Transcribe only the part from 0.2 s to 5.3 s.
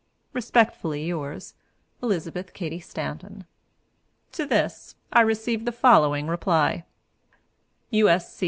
"Respectfully Yours, "Elizabeth Cady Stanton." To this I